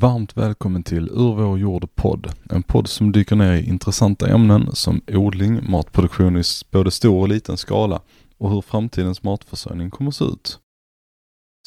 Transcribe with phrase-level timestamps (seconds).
[0.00, 2.32] Varmt välkommen till Ur vår jord podd.
[2.50, 7.28] En podd som dyker ner i intressanta ämnen som odling, matproduktion i både stor och
[7.28, 8.00] liten skala
[8.38, 10.58] och hur framtidens matförsörjning kommer att se ut.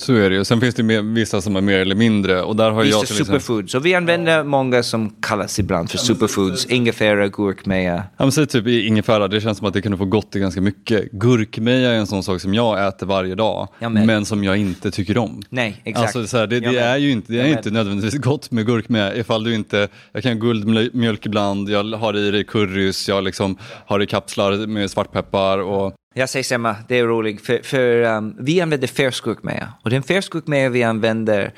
[0.02, 0.44] Så är det ju.
[0.44, 2.42] Sen finns det mer, vissa som är mer eller mindre.
[2.42, 3.26] Och där har jag till exempel...
[3.26, 3.76] superfoods.
[3.76, 6.66] Och vi använder många som kallas ibland för superfoods.
[6.66, 7.96] Ingefära, gurkmeja.
[8.18, 10.40] Ja, men säg typ i ingefära, det känns som att det kan få gott i
[10.40, 11.12] ganska mycket.
[11.12, 14.26] Gurkmeja är en sån sak som jag äter varje dag, men.
[14.26, 15.42] som jag inte tycker om.
[15.50, 16.16] Nej, exakt.
[16.16, 19.16] Alltså, så här, det, det är ju inte, det är inte nödvändigtvis gott med gurkmeja
[19.16, 24.02] ifall du inte, jag kan guldmjölk ibland, jag har i det currys, jag liksom har
[24.04, 27.42] i kapslar med svartpeppar och jag säger samma, det är roligt.
[27.42, 29.74] För, för um, vi använder färskgurkmeja.
[29.84, 31.54] Och den färskgurkmeja vi använder,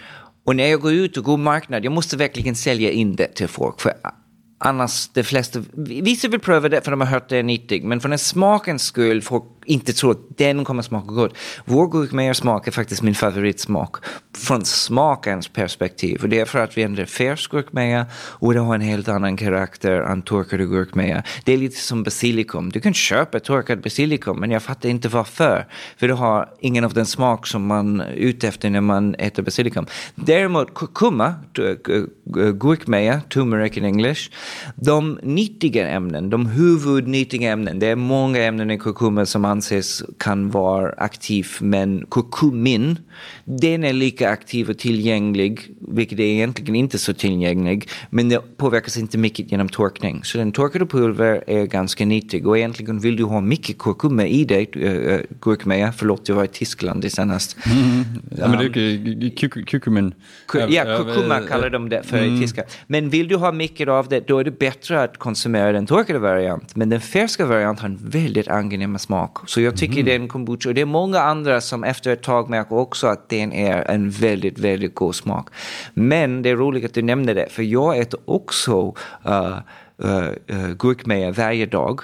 [0.46, 3.48] och när jag går ut och går marknad, jag måste verkligen sälja in det till
[3.48, 3.82] folk.
[3.82, 3.94] För
[4.58, 7.84] annars, de flesta, vissa vill pröva det för de har hört det är nyttigt.
[7.84, 11.38] Men för den smakens skull, folk inte tror att den kommer smaka gott.
[11.66, 13.96] Vår gurkmeja smak är faktiskt min favoritsmak.
[14.38, 16.20] Från smakens perspektiv.
[16.24, 19.38] Och det är för att vi använder färsk gurkmeja och det har en helt annan
[19.38, 21.24] karaktär än torkade gurkmeja.
[21.46, 22.70] Det är lite som basilikum.
[22.70, 25.68] Du kan köpa torkad basilikum men jag fattar inte varför.
[25.98, 29.44] För det har ingen av den smak som man är ute efter när man äter
[29.44, 29.86] basilikum.
[30.16, 32.04] Däremot kurkuma, eh,
[32.52, 34.32] gurkmeja, turmeric in English,
[34.76, 40.50] de nyttiga ämnen, de huvudnyttiga ämnen, det är många ämnen i kurkuma som anses kan
[40.52, 43.00] vara aktiv, men kurkumin,
[43.46, 48.98] den är lika aktiv och tillgänglig, vilket är egentligen inte så tillgänglig, men det påverkas
[48.98, 50.24] inte mycket genom torkning.
[50.24, 54.46] Så den torkade pulver är ganska nyttig och egentligen vill du ha mycket kurkuma i
[54.46, 57.58] dig, äh, gurkmeja, förlåt jag var i Tyskland senast.
[58.38, 58.80] ja, men det är
[59.24, 60.14] ju kuk- kukumin.
[60.48, 62.64] Ku- Ja, kurkuma kallar de det för i tyska.
[62.88, 66.20] Men vill du ha mycket av det, då är det bättre att konsumera den torkade
[66.20, 66.76] variant.
[66.76, 69.43] Men den färska variant har en väldigt angenäm smak.
[69.46, 72.76] Så jag tycker den kombucha, och det är många andra som efter ett tag märker
[72.76, 75.50] också att den är en väldigt, väldigt god smak.
[75.94, 78.96] Men det är roligt att du nämnde det, för jag äter också
[79.28, 79.58] uh,
[80.06, 82.02] uh, uh, gurkmeja varje dag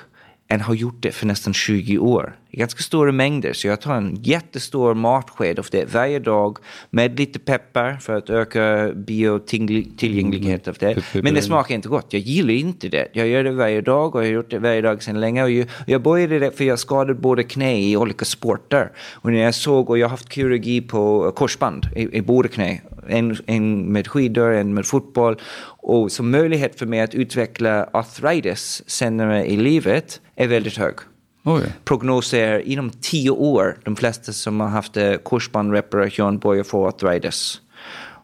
[0.47, 2.35] än har gjort det för nästan 20 år.
[2.51, 6.57] I ganska stora mängder, så jag tar en jättestor matsked av det varje dag
[6.89, 11.03] med lite peppar för att öka biotillgänglighet av det.
[11.13, 12.05] Men det smakar inte gott.
[12.09, 13.07] Jag gillar inte det.
[13.13, 15.43] Jag gör det varje dag och jag har gjort det varje dag sedan länge.
[15.43, 18.91] Och jag, började det för jag skadade både knä i olika sporter.
[19.13, 22.81] Och när jag såg, och jag har haft kirurgi på korsband i, i båda knä.
[23.07, 25.37] En, en med skidor, en med fotboll.
[25.81, 30.95] Och så möjlighet för mig att utveckla arthritis senare i livet är väldigt hög.
[31.43, 31.61] Oj.
[31.85, 37.61] Prognoser inom tio år, de flesta som har haft eh, korsbandsreparation korsbandreparation börjar få arthritis.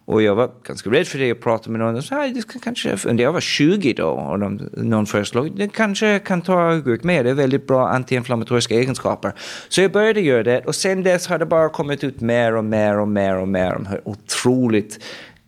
[0.08, 1.28] Och jag var ganska rädd för det.
[1.28, 4.40] Jag pratade med någon och sa, ah, det ska kanske, jag var 20 då, och
[4.40, 9.34] de, någon föreslog, det kanske kan ta gurk med, det är väldigt bra antiinflammatoriska egenskaper.
[9.70, 12.66] Så jag började göra det och sen dess har det bara kommit ut mer och
[12.66, 15.00] mer och mer och mer om hur otroligt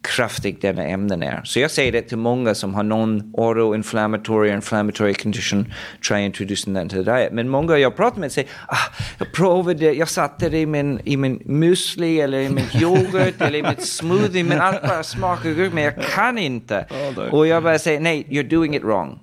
[0.07, 1.41] kraftigt denna ämnen är.
[1.44, 5.73] Så jag säger det till många som har någon autoinflammatory inflammatory condition,
[6.07, 7.34] try introducing den till diet.
[7.34, 11.18] Men många jag pratar med säger, ah, jag provade, jag satte det i min, i
[11.18, 15.75] min müsli eller i min yoghurt eller i mitt smoothie, men allt bara smakar gurka,
[15.75, 16.85] men jag kan inte.
[17.31, 19.19] Och jag bara säger, nej, you're doing it wrong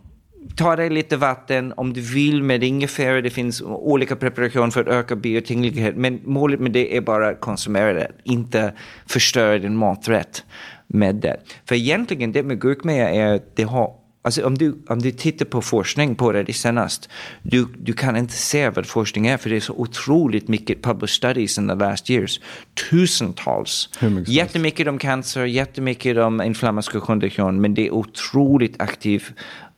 [0.56, 3.20] ta dig lite vatten om du vill med ingefära.
[3.20, 5.96] Det finns olika preparationer för att öka biotillgänglighet.
[5.96, 8.72] Men målet med det är bara att konsumera det, inte
[9.06, 10.44] förstöra din maträtt
[10.86, 11.40] med det.
[11.68, 15.44] För egentligen det med gurkmeja är att det har Alltså om du, om du tittar
[15.46, 17.08] på forskning på det senast,
[17.42, 21.08] du, du kan inte se vad forskning är för det är så otroligt mycket published
[21.08, 22.40] studies in the last years.
[22.90, 23.88] Tusentals.
[24.26, 29.32] Jättemycket om cancer, jättemycket om inflammatorisk kondition, men det är otroligt aktivt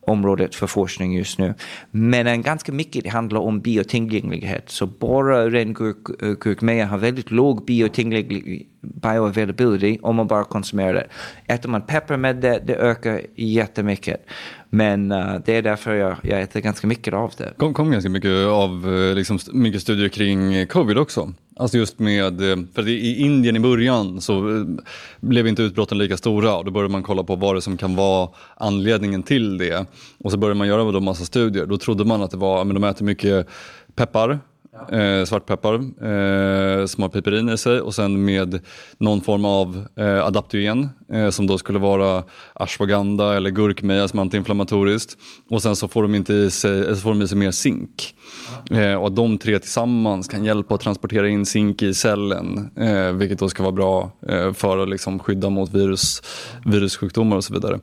[0.07, 1.53] området för forskning just nu.
[1.91, 4.69] Men en ganska mycket det handlar om biotillgänglighet.
[4.69, 10.93] Så bara ren gurk- eh, gurkmeja har väldigt låg biotillgänglig bioavailability om man bara konsumerar
[10.93, 11.07] det.
[11.53, 14.25] Äter man peppar med det, det ökar jättemycket.
[14.69, 17.53] Men eh, det är därför jag, jag äter ganska mycket av det.
[17.57, 21.33] kom, kom ganska mycket av eh, liksom, mycket studier kring eh, covid också.
[21.59, 22.39] Alltså just med,
[22.73, 24.65] för i Indien i början så
[25.19, 27.95] blev inte utbrotten lika stora och då började man kolla på vad det som kan
[27.95, 29.85] vara anledningen till det.
[30.17, 31.65] Och så började man göra då massa studier.
[31.65, 33.47] Då trodde man att det var, men de äter mycket
[33.95, 34.39] peppar,
[34.91, 38.59] eh, svartpeppar eh, som har piperin i sig och sen med
[38.97, 42.23] någon form av eh, adaptogen eh, som då skulle vara
[42.53, 45.17] ashwagandha eller gurkmeja som är antiinflammatoriskt.
[45.49, 47.51] Och sen så får de, inte i sig, eller så får de i sig mer
[47.51, 48.15] zink.
[48.71, 53.39] Eh, och de tre tillsammans kan hjälpa att transportera in zink i cellen, eh, vilket
[53.39, 56.21] då ska vara bra eh, för att liksom skydda mot virus,
[56.65, 57.79] virussjukdomar och så vidare.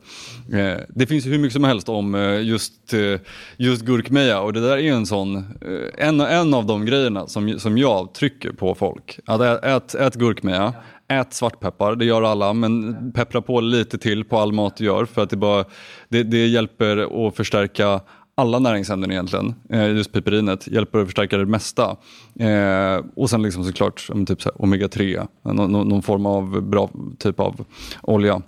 [0.53, 3.19] Eh, det finns ju hur mycket som helst om eh, just, eh,
[3.57, 7.59] just gurkmeja och det där är en sån, eh, en, en av de grejerna som,
[7.59, 9.19] som jag trycker på folk.
[9.25, 10.73] Att ät, ät, ät gurkmeja,
[11.07, 15.05] ät svartpeppar, det gör alla, men peppra på lite till på all mat du gör
[15.05, 15.65] för att det, bara,
[16.09, 18.01] det, det hjälper att förstärka
[18.37, 21.97] alla näringsämnen egentligen, eh, just piperinet, hjälper att förstärka det mesta.
[22.39, 27.65] Eh, och sen liksom såklart typ så omega-3, någon, någon, form av bra typ av
[28.01, 28.41] olja.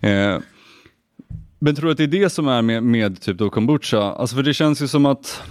[0.00, 0.38] Eh,
[1.58, 4.02] men tror du att det är det som är med, med typ då kombucha?
[4.02, 5.42] Alltså för det känns ju som att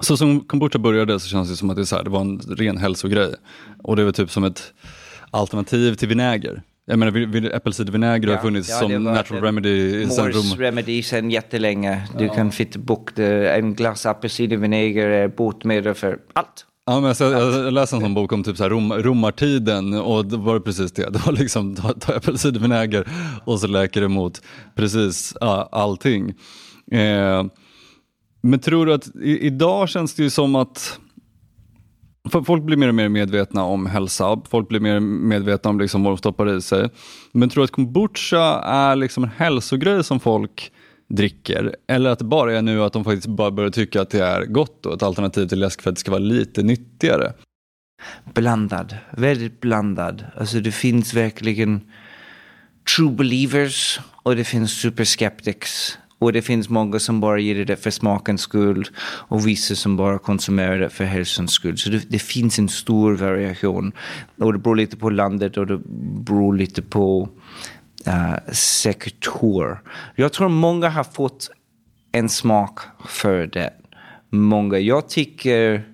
[0.00, 2.20] så som kombucha började så känns det som att det, är så här, det var
[2.20, 3.34] en ren hälsogrej.
[3.82, 4.72] Och det var typ som ett
[5.30, 6.62] alternativ till vinäger.
[6.84, 10.58] Jag menar äppelcidervinäger ja, har funnits ja, som natural remedy sen Rom.
[10.58, 12.08] remedy sen jättelänge.
[12.18, 12.34] Du ja.
[12.34, 16.66] kan fitta bok en glass apelsinvinäger är botemedel för allt.
[16.86, 20.26] Ja, men jag, jag läste en sån bok om typ så här rom, romartiden och
[20.26, 21.08] det var precis det.
[21.12, 23.08] Det var liksom ta, ta äppelcidervinäger
[23.44, 24.42] och så läker det mot
[24.74, 26.34] precis ja, allting.
[26.92, 27.44] Eh,
[28.42, 30.98] men tror du att i, idag känns det ju som att
[32.30, 36.12] Folk blir mer och mer medvetna om hälsa, folk blir mer medvetna om liksom vad
[36.12, 36.88] de stoppar i sig.
[37.32, 40.72] Men tror du att kombucha är liksom en hälsogrej som folk
[41.08, 41.76] dricker?
[41.88, 44.44] Eller att det bara är nu att de faktiskt bara börjar tycka att det är
[44.44, 47.32] gott och ett alternativ till läsk för att det ska vara lite nyttigare?
[48.34, 50.24] Blandad, väldigt blandad.
[50.36, 51.80] Alltså det finns verkligen
[52.96, 55.98] true believers och det finns superskeptics.
[56.20, 58.84] Och det finns många som bara ger det för smakens skull
[59.28, 61.78] och vissa som bara konsumerar det för hälsans skull.
[61.78, 63.92] Så det, det, finns en stor variation.
[64.38, 65.80] Och det beror lite på landet och det
[66.24, 67.28] beror lite på
[68.06, 69.82] eh, uh, sektor.
[70.14, 71.50] Jag tror många har fått
[72.12, 72.78] en smak
[73.08, 73.70] för det.
[74.30, 74.78] Många.
[74.78, 75.84] Jag tycker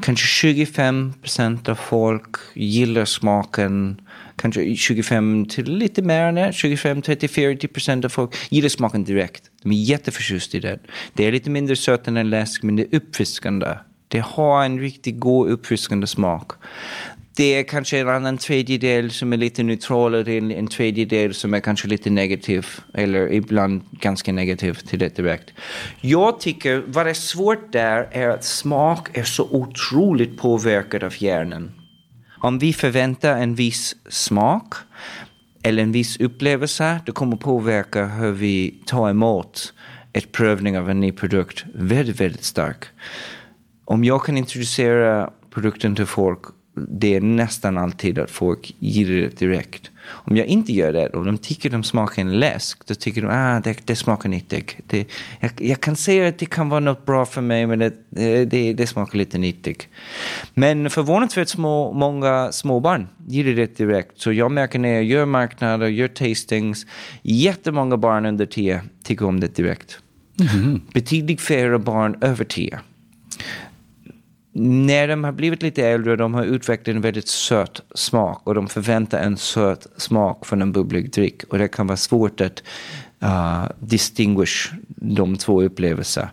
[0.00, 4.00] kanske 25 procent av folk gillar smaken
[4.40, 9.04] kanske 25 till lite mer än det, 25, 30, 40 procent av folk gillar smaken
[9.04, 9.42] direkt.
[9.62, 10.78] De är jätteförtjusta i det.
[11.12, 13.66] Det är lite mindre sött än en läsk, men det är uppfriskande.
[14.08, 16.52] Det har en riktigt god uppfriskande smak.
[17.36, 21.34] Det är kanske en annan tredjedel som är lite neutral och det är en tredjedel
[21.34, 25.50] som är kanske lite negativ eller ibland ganska negativ till det direkt.
[26.00, 31.79] Jag tycker vad är svårt där är att smak är så otroligt påverkad av hjärnan.
[32.42, 34.74] Om vi förväntar en viss smak
[35.62, 39.74] eller en viss upplevelse, det kommer påverka hur vi tar emot
[40.12, 42.88] ett prövning av en ny produkt väldigt, väldigt starkt.
[43.84, 46.40] Om jag kan introducera produkten till folk
[46.74, 49.90] det är nästan alltid att folk gillar det direkt.
[50.10, 53.28] Om jag inte gör det och de tycker de smakar en läsk, då tycker de
[53.28, 54.76] att ah, det, det smakar nyttigt.
[54.86, 55.06] Det,
[55.40, 57.94] jag, jag, kan säga att det kan vara något bra för mig, men det,
[58.44, 59.88] det, det smakar lite nyttigt.
[60.54, 64.20] Men förvånansvärt små, många småbarn gillar det direkt.
[64.20, 66.86] Så jag märker när jag gör marknader, gör tastings,
[67.22, 69.98] jättemånga barn under 10 tycker om det direkt.
[70.54, 70.80] Mm.
[70.92, 72.80] Betydligt färre barn över 10
[74.52, 78.68] när de har blivit lite äldre, de har utvecklat en väldigt söt smak och de
[78.68, 81.44] förväntar en söt smak från en bubblig dryck.
[81.44, 82.62] Och det kan vara svårt att
[83.22, 86.28] uh, distinguish de två upplevelserna.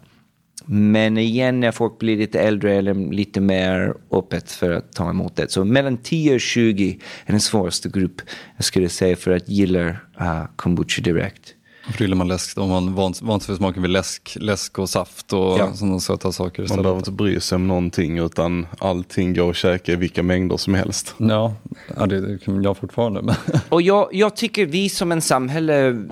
[0.65, 5.35] Men igen, när folk blir lite äldre eller lite mer öppet för att ta emot
[5.35, 5.51] det.
[5.51, 8.21] Så mellan 10 och 20 är den svåraste grupp,
[8.55, 9.87] jag skulle säga, för att gilla
[10.21, 11.56] uh, kombucha direkt.
[11.99, 15.59] Gillar man läsk, om man vant, sig vid smaken vid läsk, läsk och saft och
[15.59, 15.73] ja.
[15.73, 16.65] sådana söta saker.
[16.69, 20.57] Man behöver inte bry sig om någonting utan allting går att käka i vilka mängder
[20.57, 21.15] som helst.
[21.17, 21.55] Ja,
[21.97, 23.35] ja det, det kan jag fortfarande.
[23.69, 26.07] och jag, jag tycker vi som en samhälle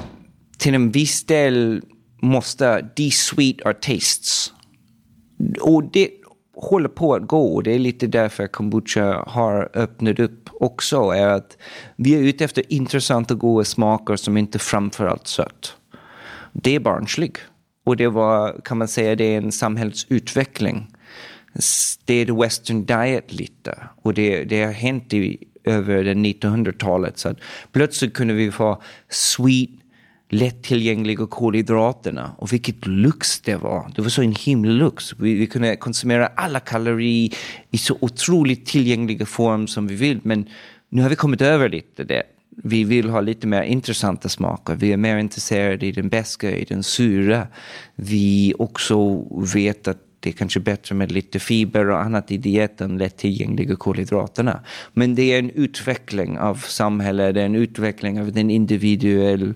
[0.58, 1.82] till en viss del
[2.22, 4.54] måste de-sweet our tastes.
[5.62, 6.10] Och det,
[6.56, 11.10] håller på att gå och det är lite därför kombucha har öppnat upp också.
[11.10, 11.58] är att
[11.96, 15.76] Vi är ute efter intressanta och goda smaker som inte framförallt sött.
[16.54, 17.38] Det är barnslig.
[17.86, 20.88] Och det var, kan man säga, det är en samhällsutveckling.
[22.06, 23.78] Det är the western diet lite.
[24.02, 27.18] Och det, det har hänt i, över 1900-talet.
[27.18, 27.38] Så att
[27.72, 29.70] plötsligt kunde vi få sweet
[30.38, 32.32] lättillgängliga kolhydraterna.
[32.38, 33.92] Och vilket lux det var.
[33.96, 35.14] Det var så en himla lux.
[35.20, 37.34] Vi, vi kunde konsumera alla kalorier
[37.72, 40.20] i så otroligt tillgängliga form som vi vill.
[40.24, 40.50] Men
[40.90, 42.24] nu har vi kommit över lite det.
[42.64, 44.76] Vi vill ha lite mer intressanta smaker.
[44.76, 47.48] Vi är mer intresserade i den beska, i den sura.
[47.96, 52.98] Vi också vet att det är kanske bättre med lite fiber och annat i dieten,
[52.98, 54.60] lättillgängliga kolhydraterna.
[54.94, 59.54] Men det är en utveckling av samhället, det är en utveckling av den individuella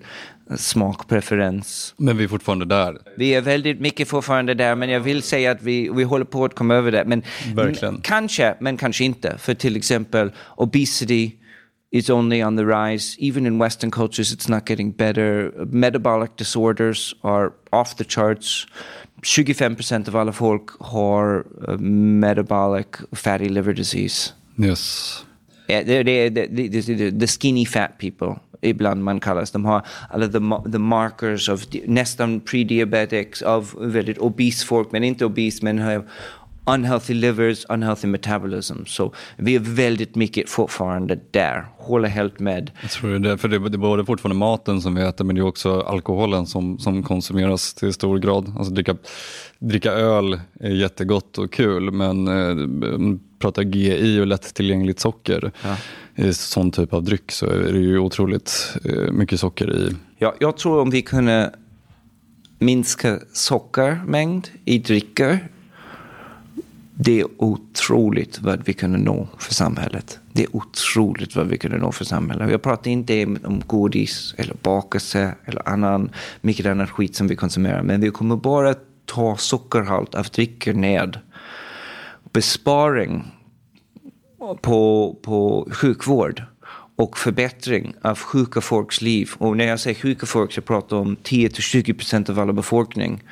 [0.56, 1.94] smakpreferens.
[1.96, 2.98] Men vi är fortfarande där.
[3.16, 6.44] Vi är väldigt mycket fortfarande där, men jag vill säga att vi, vi håller på
[6.44, 7.04] att komma över det.
[7.06, 7.22] Men
[7.54, 8.00] Verkligen.
[8.00, 9.38] kanske, men kanske inte.
[9.38, 11.32] För till exempel obesity
[11.90, 13.16] is only on the rise.
[13.20, 15.52] Even in Western cultures it's not getting better.
[15.66, 18.66] Metabolic disorders are off the charts.
[19.22, 24.32] 25 procent av alla folk har uh, metabolic fatty liver disease.
[24.58, 25.24] Yes.
[25.66, 29.50] Det, det, det, det, the skinny fat people ibland man kallas.
[29.50, 35.24] De har alla the, the markers of nästan pre-diabetics av väldigt obese folk, men inte
[35.24, 36.04] obese, men har
[36.74, 38.84] unhealthy livers, unhealthy metabolism.
[38.86, 41.66] Så vi är väldigt mycket fortfarande där.
[41.76, 42.70] Håller helt med.
[42.82, 45.40] Jag tror det, för det, det är både fortfarande maten som vi äter men det
[45.40, 48.54] är också alkoholen som, som konsumeras till stor grad.
[48.58, 48.96] Alltså dricka,
[49.58, 55.76] dricka öl är jättegott och kul men eh, pratar GI och lättillgängligt socker ja
[56.20, 59.96] i sån typ av dryck så är det ju otroligt eh, mycket socker i.
[60.18, 61.54] Ja, jag tror om vi kunde
[62.58, 65.48] minska sockermängd i drycker
[67.02, 70.18] det är otroligt vad vi kunde nå för samhället.
[70.32, 72.50] Det är otroligt vad vi kunde nå för samhället.
[72.50, 76.10] Jag pratar inte om godis eller bakelse eller annan,
[76.40, 77.82] mycket annan skit som vi konsumerar.
[77.82, 78.74] Men vi kommer bara
[79.04, 81.18] ta sockerhalt av drycker ned.
[82.32, 83.24] Besparing
[84.60, 86.42] på, på sjukvård
[86.96, 89.30] och förbättring av sjuka folks liv.
[89.38, 93.22] Och när jag säger sjuka folk så pratar jag om 10-20 procent av alla befolkning.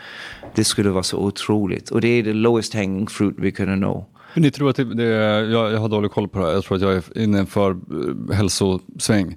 [0.55, 1.91] Det skulle vara så otroligt.
[1.91, 4.07] Och det är det lowest hanging fruit vi kunde nå.
[4.35, 6.77] Ni tror att det, det jag, jag har dålig koll på det här, jag tror
[6.77, 9.37] att jag är inne för uh, hälsosväng.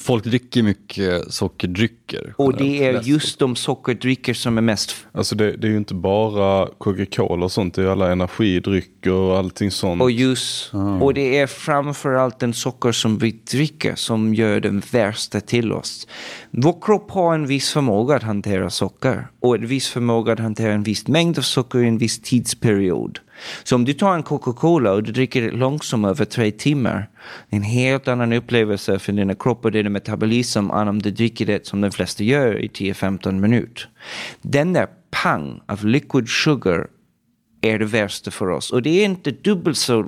[0.00, 2.34] Folk dricker mycket sockerdrycker.
[2.36, 5.06] Och det är just de sockerdrycker som är mest...
[5.12, 9.38] Alltså det, det är ju inte bara Coca-Cola och sånt, det är alla energidrycker och
[9.38, 10.02] allting sånt.
[10.02, 10.70] Och ljus.
[10.72, 11.02] Mm.
[11.02, 16.06] Och det är framförallt den socker som vi dricker som gör den värsta till oss.
[16.50, 20.72] Vår kropp har en viss förmåga att hantera socker och en viss förmåga att hantera
[20.72, 23.18] en viss mängd av socker i en viss tidsperiod.
[23.64, 27.08] Så om du tar en Coca-Cola och du dricker det långsamt över tre timmar,
[27.50, 31.10] det är en helt annan upplevelse för dina kropp och din metabolism än om du
[31.10, 33.88] dricker det som de flesta gör i 10-15 minuter.
[34.42, 36.86] Den där pang av liquid sugar
[37.62, 38.72] är det värsta för oss.
[38.72, 40.02] Och det är inte dubbelt så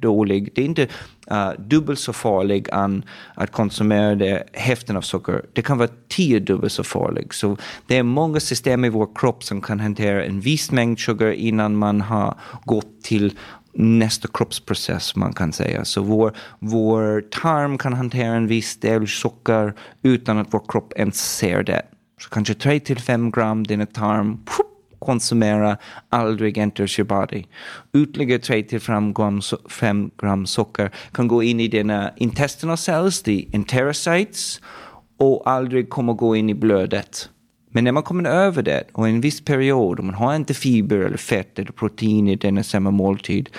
[0.00, 0.88] dåligt, det är inte
[1.30, 5.42] uh, dubbelt så farligt än att konsumera det, hälften av socker.
[5.52, 7.32] Det kan vara tio dubbelt så farligt.
[7.32, 11.32] Så det är många system i vår kropp som kan hantera en viss mängd socker
[11.32, 12.34] innan man har
[12.64, 13.32] gått till
[13.72, 15.84] nästa kroppsprocess man kan säga.
[15.84, 21.36] Så vår, vår tarm kan hantera en viss del socker utan att vår kropp ens
[21.36, 21.82] ser det.
[22.20, 24.38] Så kanske 3 till 5 gram din tarm
[24.98, 25.76] konsumera
[26.08, 27.44] aldrig enters your body.
[27.94, 34.60] Ytterligare 3-5 gram, 5 gram socker kan gå in i dina intestinal cells, the enterocytes,
[35.18, 37.28] och aldrig kommer gå in i blödet.
[37.70, 40.96] Men när man kommer över det och en viss period, om man har inte fiber
[40.96, 43.50] eller fett eller protein i denna samma måltid,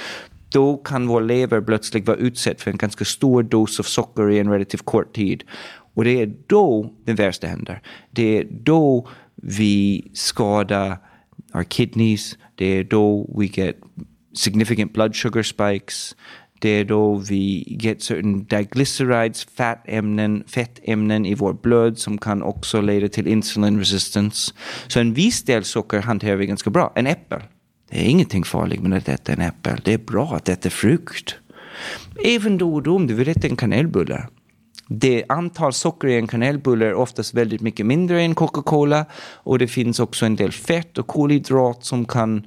[0.50, 4.39] då kan vår lever plötsligt vara utsatt för en ganska stor dos av socker i
[4.39, 5.44] en relativt kort tid.
[5.94, 7.82] Och det är då det värsta händer.
[8.12, 10.98] Det är då vi skadar
[11.53, 12.37] our kidneys.
[12.55, 13.75] Det är då we get
[14.33, 16.15] significant blood sugar spikes.
[16.59, 22.81] Det är då vi get certain diglycerides, fettämnen, fettämnen i vårt blod som kan också
[22.81, 24.53] leda till insulin resistance.
[24.87, 26.93] Så en viss del socker hanterar vi ganska bra.
[26.95, 27.41] En äppel.
[27.89, 29.81] Det är ingenting farligt med att äta en äppel.
[29.83, 31.35] Det är bra att äta frukt.
[32.23, 34.27] Även då och då om du vill äta en kanelbulle
[34.89, 39.67] det antal socker i en kanelbulle är oftast väldigt mycket mindre än Coca-Cola och det
[39.67, 42.46] finns också en del fett och kolhydrat som kan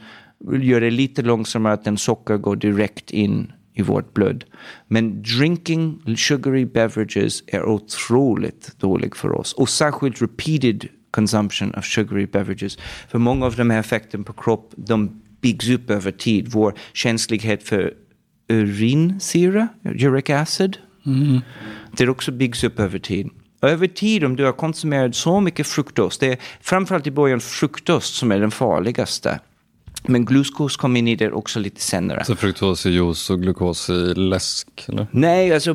[0.53, 4.45] göra det lite långsammare att den socker går direkt in i vårt blod.
[4.89, 12.27] Men drinking sugary beverages är otroligt dåligt för oss och särskilt repeated consumption of sugary
[12.27, 12.79] beverages.
[13.09, 16.49] För många av de här effekterna på kropp de byggs upp över tid.
[16.49, 17.95] Vår känslighet för
[18.49, 21.40] urinsyra, uric acid, mm
[21.92, 23.30] det också byggs upp över tid.
[23.62, 28.14] över tid, om du har konsumerat så mycket fruktost, det är framförallt i början fruktost
[28.14, 29.40] som är den farligaste.
[30.02, 32.25] Men glukos kom in i det också lite senare.
[32.25, 34.69] Så fruktos i juice och glukos i läsk?
[34.88, 35.07] Eller?
[35.11, 35.75] Nej, alltså,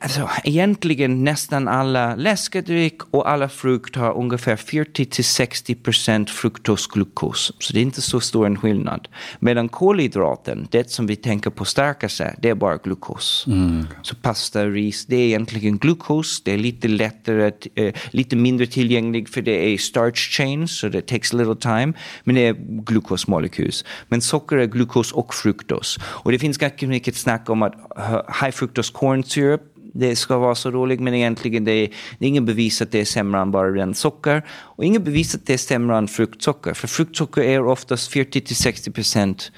[0.00, 7.52] alltså egentligen nästan alla läskedryck och alla frukt har ungefär 40-60% fruktos glukos.
[7.58, 9.08] Så det är inte så stor en skillnad.
[9.40, 13.44] Medan kolhydraten, det som vi tänker på stärkelse, det är bara glukos.
[13.46, 13.86] Mm.
[14.02, 16.42] Så pasta, ris, det är egentligen glukos.
[16.44, 21.06] Det är lite lättare, äh, lite mindre tillgängligt för det är starch chains, så det
[21.06, 21.92] takes a little time.
[22.24, 23.84] Men det är glukosmolekyler sjukhus.
[24.08, 25.98] Men socker är glukos och fruktos.
[26.02, 29.60] Och det finns ganska mycket snack om att eh, high fructose corn syrup
[29.94, 31.88] det ska vara så roligt, men egentligen det är,
[32.18, 34.42] det är ingen bevis att det är sämre än bara rent socker.
[34.50, 36.74] Och ingen bevis att det är sämre än fruktsocker.
[36.74, 39.50] För fruktsocker är oftast 40-60%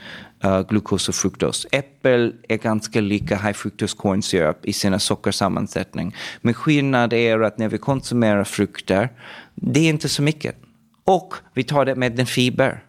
[0.44, 1.66] uh, eh, glukos och fruktos.
[1.72, 6.16] Äppel är ganska lika high fructose corn syrup i sina sockersammansättning.
[6.42, 9.08] Men skillnaden är att när vi konsumerar frukter,
[9.54, 10.56] det är inte så mycket.
[11.04, 12.82] Och vi tar det med en fiber.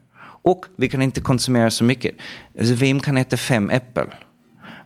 [0.46, 2.16] Och vi kan inte konsumera så mycket.
[2.60, 4.08] Alltså, vem kan äta fem äpplen?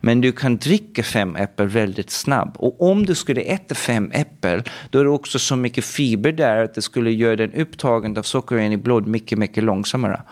[0.00, 2.56] Men du kan dricka fem äpplen väldigt snabbt.
[2.56, 6.64] Och om du skulle äta fem äpplen, då är det också så mycket fiber där
[6.64, 10.22] att det skulle göra den upptagen av socker i blod mycket, mycket långsammare.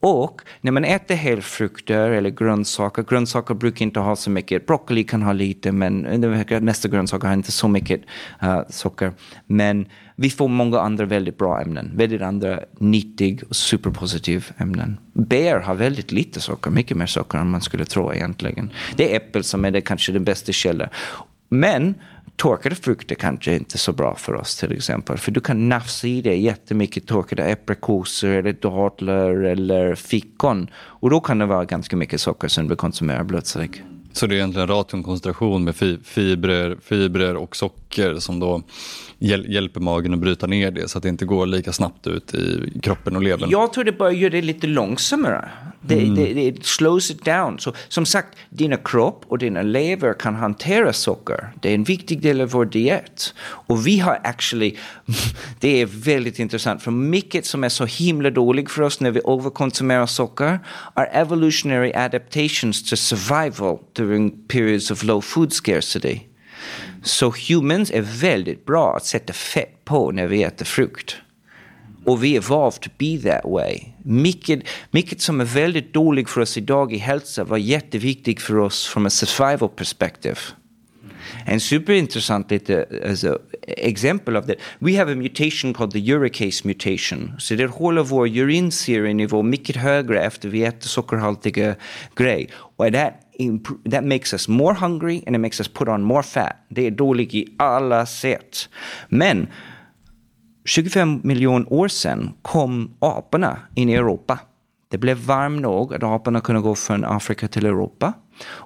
[0.00, 5.22] Och när man äter helfrukter eller grönsaker, grönsaker brukar inte ha så mycket, broccoli kan
[5.22, 5.98] ha lite men
[6.60, 8.00] nästa grönsaker har inte så mycket
[8.42, 9.12] uh, socker.
[9.46, 14.96] Men vi får många andra väldigt bra ämnen, väldigt andra nyttig och superpositiv ämnen.
[15.12, 18.70] Bär har väldigt lite socker, mycket mer socker än man skulle tro egentligen.
[18.96, 20.88] Det är äppel som är det, kanske den bästa källan.
[21.48, 21.94] Men
[22.36, 25.18] torkade frukter kanske inte är så bra för oss till exempel.
[25.18, 30.70] För du kan nafsa i dig jättemycket torkade aprikosor eller dadlar eller fikon.
[30.76, 33.82] Och då kan det vara ganska mycket socker som du konsumerar plötsligt.
[34.12, 37.85] Så det är egentligen rationkoncentration med fibrer, fibrer och socker
[38.18, 38.62] som då
[39.18, 42.34] hjäl hjälper magen att bryta ner det så att det inte går lika snabbt ut
[42.34, 43.50] i kroppen och levern?
[43.50, 45.48] Jag tror det bara gör det lite långsammare.
[45.80, 46.14] Det, mm.
[46.14, 47.58] det, det slows it down.
[47.58, 51.48] Så, som sagt, dina kropp och dina lever kan hantera socker.
[51.60, 53.34] Det är en viktig del av vår diet.
[53.38, 54.76] Och vi har actually,
[55.60, 59.20] det är väldigt intressant, för mycket som är så himla dåligt för oss när vi
[59.28, 60.60] överkonsumerar socker
[60.94, 66.20] are evolutionary adaptations to survival during periods of low food scarcity.
[67.06, 71.16] Så humans är väldigt bra att sätta fett på när vi äter frukt.
[72.04, 73.80] Och vi är evolved to be that way.
[74.02, 74.60] Mycket,
[74.90, 79.06] mycket som är väldigt dåligt för oss idag i hälsa var jätteviktigt för oss från
[79.06, 80.36] ett survival perspective.
[81.44, 84.54] En superintressant lite alltså, exempel av det.
[84.78, 87.32] We have a mutation called the uricase mutation.
[87.38, 91.74] Så det håller vår urinserienivå mycket högre efter vi äter sockerhaltiga
[92.16, 92.50] grejer.
[92.54, 93.14] Och det
[93.90, 96.56] that makes us more hungry and it makes us put on more fat.
[96.68, 98.68] Det är dåligt i alla sätt.
[99.08, 99.46] Men
[100.64, 104.38] 25 miljoner år sedan kom aporna in i Europa.
[104.88, 108.12] Det blev varmt nog att aporna kunde gå från Afrika till Europa.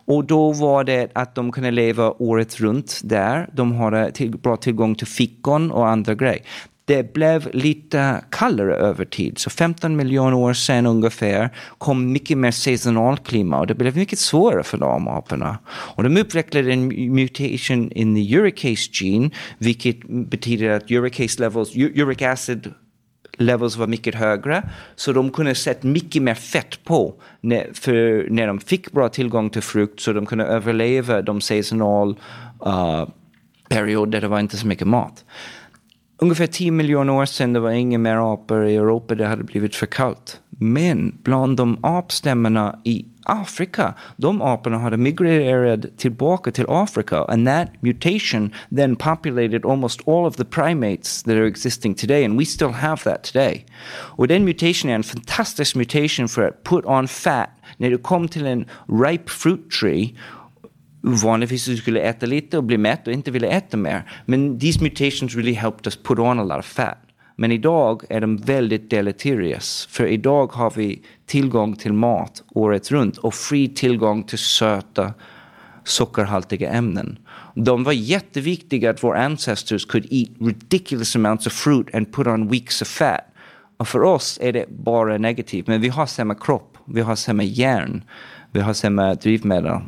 [0.06, 3.48] Och då var det att de kunde leva året runt där.
[3.52, 6.42] De hade till, bra tillgång till fikon och andra grejer.
[6.90, 9.38] Det blev lite kallare över tid.
[9.38, 14.62] Så 15 miljoner år sedan ungefär kom mycket mer klimat och det blev mycket svårare
[14.62, 15.58] för de aporna.
[15.68, 22.22] Och de utvecklade en mutation in the uricase gene, vilket betyder att uricase levels, uric
[22.22, 22.72] acid
[23.38, 24.62] levels var mycket högre.
[24.96, 29.50] Så de kunde sätta mycket mer fett på när, för när de fick bra tillgång
[29.50, 32.18] till frukt så de kunde överleva de seasonal
[32.66, 33.08] uh,
[33.68, 35.24] perioder där det var inte så mycket mat.
[36.22, 39.76] Ungefär 10 miljoner år sedan det var inga mer apor i Europa, det hade blivit
[39.76, 40.40] för kallt.
[40.50, 47.68] Men bland de apstämmorna i Afrika, de aporna hade migrerat tillbaka till Afrika and that
[47.80, 52.72] mutation then populated almost all of the primates that are existing today and we still
[52.72, 53.66] have that today.
[54.16, 58.28] Och den mutationen är en fantastisk mutation för att put on fat när du kom
[58.28, 60.14] till en ripe fruit tree
[61.00, 64.10] vanligtvis du skulle äta lite och bli mätt och inte ville äta mer.
[64.26, 66.98] Men these mutations really helped us put on a lot of fat.
[67.36, 69.88] Men idag är de väldigt deleterious.
[69.90, 75.14] För idag har vi tillgång till mat året runt och fri tillgång till söta
[75.84, 77.18] sockerhaltiga ämnen.
[77.54, 82.48] De var jätteviktiga att våra ancestors could eat ridiculous amounts of fruit and put on
[82.48, 83.20] weeks of fat.
[83.76, 87.42] Och för oss är det bara negativt, men vi har samma kropp, vi har samma
[87.42, 88.04] hjärn,
[88.52, 89.80] vi har samma drivmedel.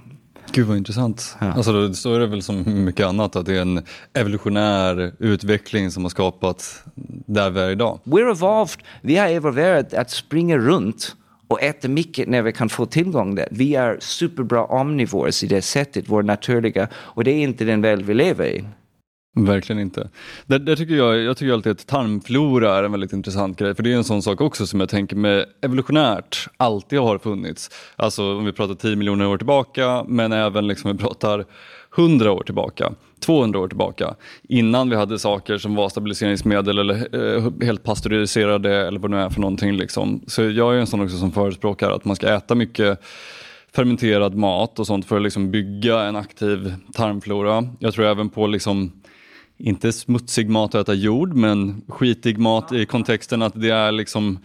[0.53, 1.37] Gud vad intressant.
[1.41, 1.53] Ja.
[1.53, 3.83] Alltså, så är det väl som mycket annat, att det är en
[4.15, 6.85] evolutionär utveckling som har skapat
[7.27, 8.01] där vi är idag.
[8.05, 11.17] We're evolved, vi har evolverat att springa runt
[11.49, 13.49] och äta mycket när vi kan få tillgång till det.
[13.51, 18.03] Vi är superbra omnivores i det sättet, vår naturliga, och det är inte den värld
[18.03, 18.65] vi lever i.
[19.35, 20.09] Verkligen inte.
[20.47, 23.83] Där, där, tycker jag, jag tycker alltid att tarmflora är en väldigt intressant grej, för
[23.83, 27.71] det är en sån sak också som jag tänker med evolutionärt alltid har funnits.
[27.97, 31.45] Alltså om vi pratar 10 miljoner år tillbaka, men även liksom vi pratar
[31.97, 34.15] 100 år tillbaka, 200 år tillbaka,
[34.49, 36.95] innan vi hade saker som var stabiliseringsmedel eller
[37.37, 39.77] eh, helt pasteuriserade eller vad det nu är för någonting.
[39.77, 40.21] Liksom.
[40.27, 43.01] Så jag är en sån också som förespråkar att man ska äta mycket
[43.75, 47.69] fermenterad mat och sånt för att liksom bygga en aktiv tarmflora.
[47.79, 48.93] Jag tror även på liksom
[49.63, 54.39] inte smutsig mat att äta jord, men skitig mat i kontexten att det är liksom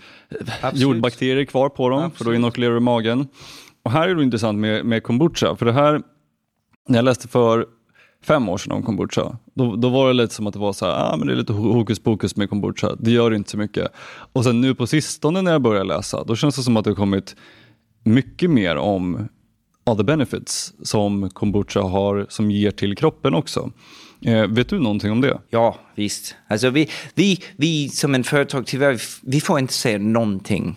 [0.62, 0.82] Absolut.
[0.82, 2.18] jordbakterier kvar på dem, Absolut.
[2.18, 3.28] för då inokulerar du magen.
[3.84, 6.02] Och här är det intressant med, med kombucha, för det här,
[6.88, 7.66] när jag läste för
[8.24, 10.86] fem år sedan om kombucha, då, då var det lite som att det var så
[10.86, 13.92] här, ah, men det är lite hokus pokus med kombucha, det gör inte så mycket.
[14.34, 16.90] Och sen nu på sistone när jag börjar läsa, då känns det som att det
[16.90, 17.36] har kommit
[18.04, 19.28] mycket mer om
[19.86, 23.72] other benefits som kombucha har, som ger till kroppen också.
[24.22, 25.40] Eh, vet du någonting om det?
[25.50, 26.36] Ja, visst.
[26.48, 30.76] Alltså vi, vi, vi som en företag, tyvärr, vi får inte säga någonting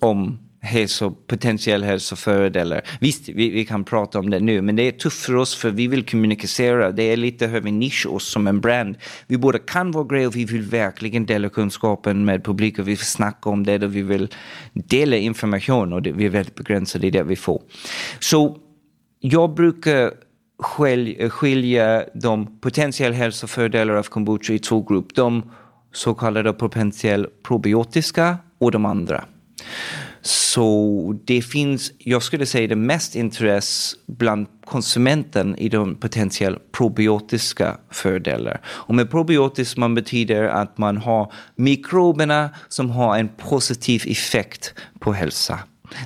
[0.00, 2.82] om hälso, potentiell hälsofördelar.
[3.00, 5.70] Visst, vi, vi, kan prata om det nu, men det är tufft för oss för
[5.70, 6.92] vi vill kommunicera.
[6.92, 8.96] Det är lite hur vi nischar oss som en brand.
[9.26, 12.84] Vi både kan vår grej och vi vill verkligen dela kunskapen med publiken.
[12.84, 14.28] Vi vill snacka om det och vi vill
[14.72, 17.62] dela information och det, vi är väldigt begränsade i det vi får.
[18.20, 18.56] Så
[19.20, 20.12] jag brukar
[20.62, 25.14] Eh, skilja de potentiella hälsofördelar av kombucha i två grupper.
[25.14, 25.50] De
[25.92, 29.24] så kallade potentiellt probiotiska och de andra.
[30.24, 37.76] Så det finns, jag skulle säga det mest intresse bland konsumenten i de potentiellt probiotiska
[37.90, 38.60] fördelar.
[38.64, 45.12] Och med probiotisk man betyder att man har mikroberna som har en positiv effekt på
[45.12, 45.58] hälsa.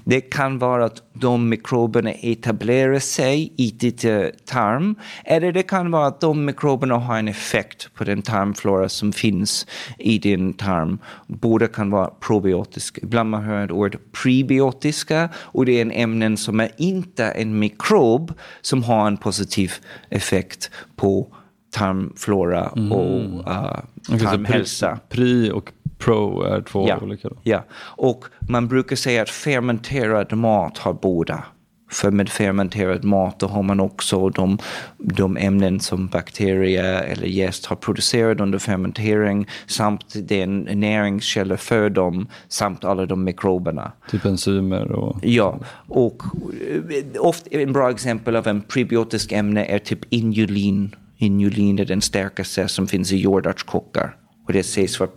[0.04, 4.94] Det kan vara att de mikroberna etablerar sig i ditt eh, tarm
[5.24, 9.66] eller det kan vara att de mikroberna har en effekt på den tarmflora som finns
[9.98, 10.98] i din tarm.
[11.26, 13.00] Båda kan vara probiotiska.
[13.02, 18.32] Ibland man hör ordet prebiotiska och det är en ämnen som är inte en mikrob
[18.60, 19.72] som har en positiv
[20.10, 21.28] effekt på
[21.70, 24.98] tarmflora och uh, tarmhälsa.
[25.08, 26.98] Pri och Pro är två ja.
[27.02, 27.28] olika?
[27.28, 27.36] Då.
[27.42, 31.44] Ja, och man brukar säga att fermenterad mat har båda.
[31.90, 34.58] För med fermenterad mat då har man också de,
[34.98, 42.28] de ämnen som bakterier eller gäst har producerat under fermentering samt den näringskälla för dem
[42.48, 43.92] samt alla de mikroberna.
[44.10, 45.18] Typ enzymer och...
[45.22, 46.22] Ja, och
[46.70, 50.94] eh, ofta en bra exempel av en prebiotisk ämne är typ inulin.
[51.16, 54.16] Inulin är den starkaste som finns i jordärtskockar.
[54.46, 55.10] Och det sägs vara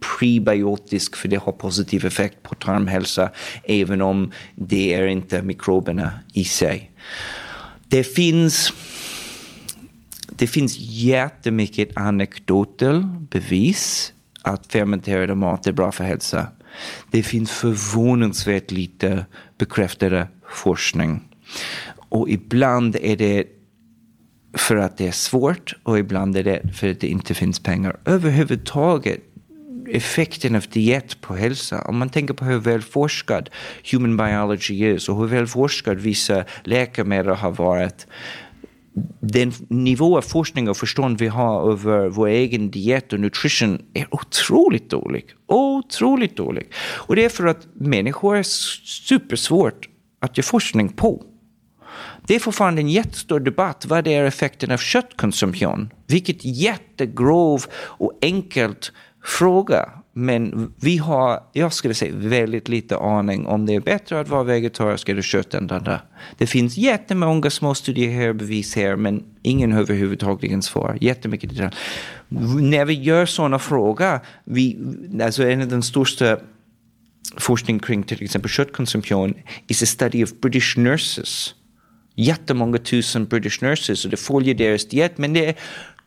[0.00, 3.30] prebiotisk för det har positiv effekt på tarmhälsa
[3.64, 6.90] även om det är inte mikroberna i sig.
[7.88, 8.72] Det finns
[10.30, 16.46] det finns jättemycket anekdoter, bevis att fermenterad mat är bra för hälsa.
[17.10, 19.26] Det finns förvånansvärt lite
[19.58, 21.28] bekräftade forskning.
[22.08, 23.44] Och ibland är det
[24.52, 27.96] för att det är svårt och ibland är det för att det inte finns pengar.
[28.04, 29.20] Överhuvudtaget
[29.90, 31.82] effekten av diet på hälsa.
[31.82, 33.50] Om man tänker på hur välforskad
[33.92, 38.06] human biology är och hur välforskad vissa läkemedel har varit.
[39.20, 44.14] Den nivå av forskning och förstånd vi har över vår egen diet och nutrition är
[44.14, 45.24] otroligt dålig.
[45.46, 46.70] Otroligt dålig.
[46.76, 49.88] Och det är för att människor är supersvårt
[50.20, 51.24] att göra forskning på.
[52.28, 55.90] Det är fortfarande en jättestor debatt vad är effekten av köttkonsumtion.
[56.06, 58.92] Vilket jättegrov och enkelt
[59.24, 59.90] fråga.
[60.12, 64.42] Men vi har, jag skulle säga, väldigt lite aning om det är bättre att vara
[64.42, 65.90] vegetarisk eller köttändande.
[65.90, 66.00] det
[66.38, 70.98] Det finns jättemånga små studier här, bevis här, men ingen överhuvudtaget svar.
[71.00, 71.74] Jättemycket detalj.
[72.60, 74.78] När vi gör sådana frågor, vi,
[75.22, 76.38] alltså en av de största
[77.36, 79.34] forskning kring till exempel köttkonsumtion
[79.66, 81.54] is a study of British nurses.
[82.20, 85.54] Jättemånga tusen British nurses och det följer deras diet men det är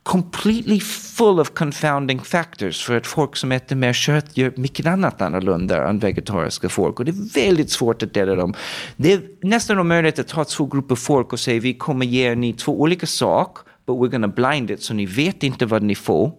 [0.02, 5.22] completely full of confounding factors för att folk som äter mer kött gör mycket annat
[5.22, 8.54] annorlunda än vegetariska folk och det är väldigt svårt att dela dem.
[8.96, 12.36] Det är nästan omöjligt att ta två grupper folk och säga vi kommer ge er
[12.36, 15.94] ni två olika saker but we're gonna blind it så ni vet inte vad ni
[15.94, 16.32] får.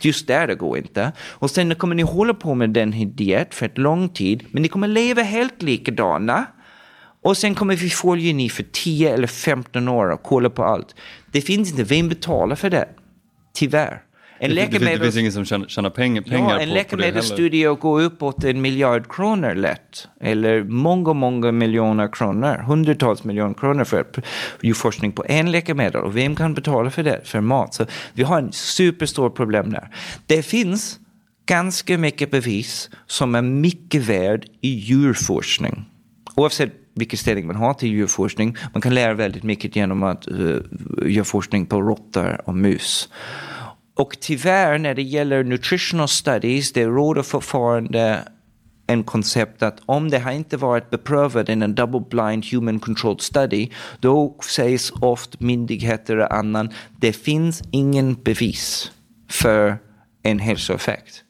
[0.00, 1.12] Just där det går inte.
[1.18, 4.68] Och sen kommer ni hålla på med den diet för ett lång tid men ni
[4.68, 6.46] kommer leva helt likadana
[7.24, 10.94] och sen kommer vi följa ni för 10 eller 15 år och kolla på allt.
[11.32, 12.88] Det finns inte, vem betalar för det?
[13.54, 14.02] Tyvärr.
[14.38, 14.98] En det, läkemedels...
[14.98, 18.60] det, finns ingen som tjänar, tjänar pengar, pengar ja, en på, läkemedelsstudie går uppåt en
[18.60, 20.08] miljard kronor lätt.
[20.20, 22.62] Eller många, många miljoner kronor.
[22.66, 24.06] Hundratals miljoner kronor för
[24.60, 26.02] göra forskning på en läkemedel.
[26.02, 27.20] Och vem kan betala för det?
[27.24, 27.74] För mat.
[27.74, 29.88] Så vi har en superstor problem där.
[30.26, 30.98] Det finns
[31.46, 35.84] ganska mycket bevis som är mycket värd i djurforskning.
[36.34, 38.56] Oavsett vilken ställning man har till djurforskning.
[38.72, 40.60] Man kan lära väldigt mycket genom att uh,
[41.06, 43.08] göra forskning på råttor och mus.
[43.96, 48.28] Och tyvärr när det gäller nutritional studies, det råder fortfarande
[48.86, 53.20] en koncept att om det har inte varit beprövat i en double blind human controlled
[53.20, 58.92] study, då sägs ofta myndigheter och annan, det finns ingen bevis
[59.30, 59.78] för
[60.22, 61.24] en hälsoeffekt.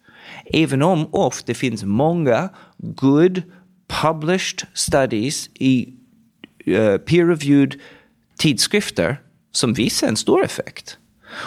[0.45, 2.49] Även om ofta det finns många
[2.79, 3.43] good
[3.89, 5.93] published studies i
[6.69, 7.81] uh, peer-reviewed
[8.39, 9.17] tidskrifter
[9.53, 10.99] som visar en stor effekt.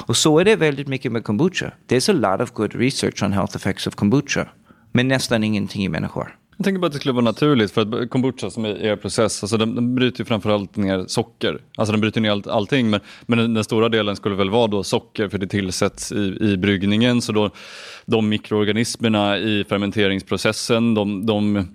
[0.07, 1.71] Och så är det väldigt mycket med kombucha.
[1.87, 4.47] There's a lot of good research on health effects of kombucha.
[4.91, 6.35] Men nästan ingenting i människor.
[6.57, 9.43] Jag tänker bara att det skulle vara naturligt för att kombucha som är er process,
[9.43, 11.61] alltså den, den bryter ju framförallt ner socker.
[11.75, 14.67] Alltså den bryter ner all, allting men, men den, den, stora delen skulle väl vara
[14.67, 17.51] då socker för det tillsätts i, i bryggningen så då
[18.05, 21.67] de mikroorganismerna i fermenteringsprocessen de, de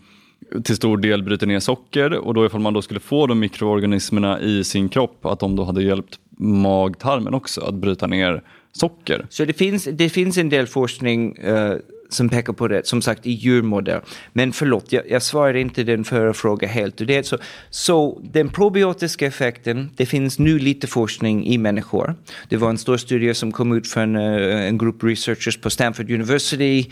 [0.64, 4.40] till stor del bryter ner socker och då ifall man då skulle få de mikroorganismerna
[4.40, 9.26] i sin kropp, att de då hade hjälpt magtarmen också att bryta ner socker.
[9.28, 11.74] Så det finns, det finns en del forskning uh,
[12.08, 14.00] som pekar på det, som sagt i djurmodell.
[14.32, 16.96] Men förlåt, jag, jag svarade inte den förra frågan helt.
[16.96, 17.38] det så,
[17.70, 22.14] så den probiotiska effekten, det finns nu lite forskning i människor.
[22.48, 26.10] Det var en stor studie som kom ut från uh, en grupp researchers på Stanford
[26.10, 26.90] University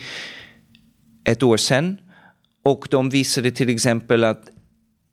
[1.25, 1.99] ett år sedan.
[2.63, 4.51] Och de visade till exempel att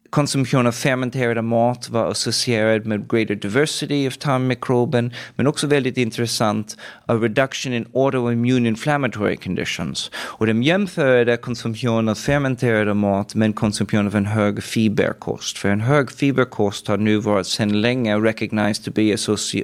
[0.10, 6.78] Konsumtion av fermenterad mat var associerad med greater diversity of tarmmikroben, men också väldigt intressant,
[7.06, 10.12] a reduction in autoimmune inflammatory conditions.
[10.16, 15.58] Och de jämförde konsumtion av fermenterad mat med konsumtion av en hög fiberkost.
[15.58, 19.14] För en hög fiberkost har nu varit sedan länge recognized to be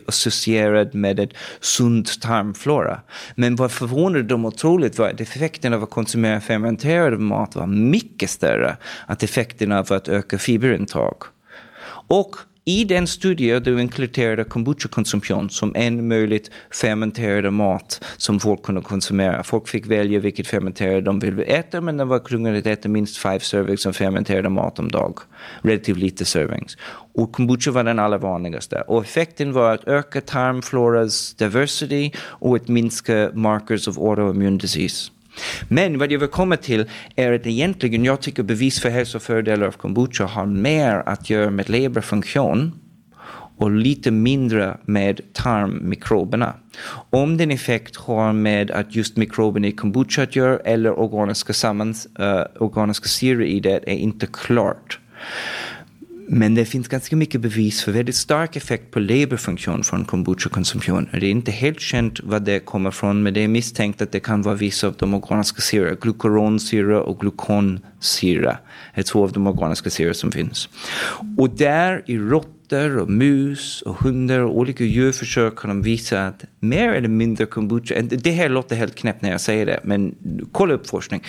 [0.08, 3.02] associerad med ett sunt tarmflora.
[3.36, 8.30] Men vad förvånade dem otroligt var att effekten av att konsumera fermenterad mat var mycket
[8.30, 8.78] större.
[9.08, 11.16] Att effekten av att öka öka fiberintag.
[12.08, 18.82] Och i den studien du inkluderade kombucha-konsumtion som en möjligt fermenterad mat som folk kunde
[18.82, 19.44] konsumera.
[19.44, 23.18] Folk fick välja vilket fermenterade de ville äta men de var tvungna att äta minst
[23.18, 25.20] fem servings av fermenterad mat om dag.
[25.62, 26.78] Relativt lite servings.
[27.16, 28.84] Och kombucha var den allra vanligaste.
[28.88, 35.12] Och effekten var att öka tarmfloras diversity och att minska markers of autoimmune disease.
[35.68, 39.72] Men vad jag vill komma till är att egentligen jag tycker bevis för hälsofördelar av
[39.72, 42.80] kombucha har mer att göra med leverfunktion
[43.58, 46.54] och lite mindre med tarmmikroberna.
[47.10, 52.08] Om den effekt har med att just mikroberna i kombucha att göra eller organiska, sammans,
[52.20, 55.00] uh, eh, organiska syror i det är inte klart.
[56.28, 61.10] Men det finns ganska mycket bevis för väldigt stark effekt på leverfunktion från kombucha-konsumtion.
[61.12, 64.20] Det är inte helt känt vad det kommer från, men det är misstänkt att det
[64.20, 68.58] kan vara vissa av de organiska syrorna, Glukuronsyra och glukonsyra
[68.96, 70.70] Det är två av de organiska syror som finns.
[71.38, 76.46] Och där i råttor och mus och hundar och olika djurförsök kan de visa att
[76.60, 80.16] mer eller mindre kombucha, det här låter helt knäppt när jag säger det, men
[80.52, 81.24] kolla upp forskning,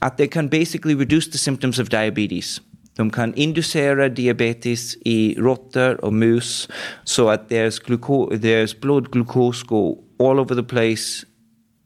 [0.00, 2.60] att det kan basically reduce the symptoms of diabetes.
[3.00, 6.68] De kan inducera diabetes i råttor och mus
[7.04, 11.26] så att deras, gluko, deras blodglukos går all over the place.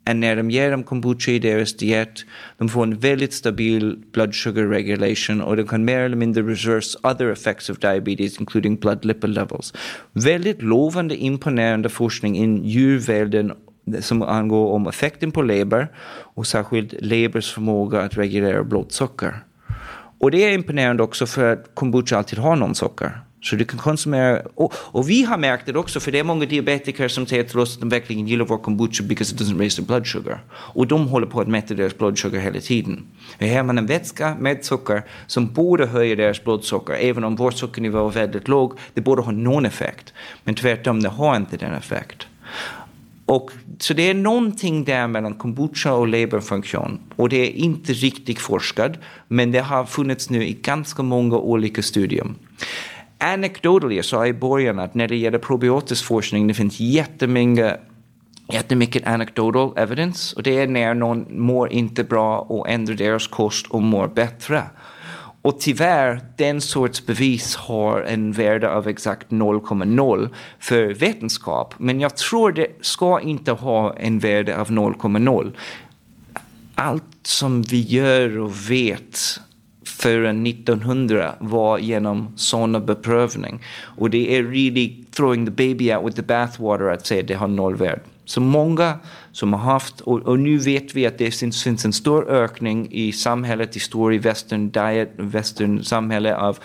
[0.09, 2.25] Och när de ger dem kombucha i deras diet,
[2.59, 6.99] de får en väldigt stabil blood sugar regulation och de kan mer eller mindre reverse
[7.03, 9.73] other effects of diabetes, including blood lipid levels.
[10.13, 13.53] Väldigt lovande, imponerande forskning i djurvärlden
[14.01, 15.89] som angår om effekten på leber
[16.37, 19.35] och särskilt lebers förmåga att reglera blodsocker.
[20.19, 23.21] Och det är imponerande också för att kombucha alltid har någon socker.
[23.45, 26.47] Så du kan konsumera, och, och, vi har märkt det också, för det är många
[26.47, 29.77] diabetiker som säger till oss att de verkligen gillar vår kombucha because it doesn't raise
[29.77, 30.45] their blood sugar.
[30.53, 33.07] Och de håller på att mäta deras blodsocker hela tiden.
[33.39, 37.51] Här har man en vätska med socker som borde höja deras blodsocker, även om vår
[37.51, 40.13] sockernivå är väldigt låg, det borde ha någon effekt.
[40.45, 42.27] Men tvärtom, det har inte den effekt.
[43.27, 47.01] Och, så det är någonting där mellan kombucha och leberfunktion.
[47.17, 48.93] Och det är inte riktigt forskat,
[49.29, 52.27] men det har funnits nu i ganska många olika studier.
[53.19, 57.77] Anecdotally, jag sa i början att när det gäller probiotisk forskning, det finns jättemånga
[58.53, 63.67] jättemycket anecdotal evidence och det är när någon mår inte bra och ändrar deras kost
[63.67, 64.63] och mår bättre.
[65.45, 70.29] Och tyvärr, den sorts bevis har en värde av exakt 0,0
[70.59, 71.75] för vetenskap.
[71.79, 75.53] Men jag tror det ska inte ha en värde av 0,0.
[76.75, 79.41] Allt som vi gör och vet
[79.87, 83.63] före 1900 var genom sådana beprövning.
[83.81, 87.35] Och det är really throwing the baby out with the bathwater att säga att det
[87.35, 88.01] har nollvärde.
[88.25, 88.99] Så många
[89.35, 92.89] som har haft, och, och, nu vet vi att det finns, finns en stor ökning
[92.91, 96.59] i samhället, i stor i western diet, western samhälle av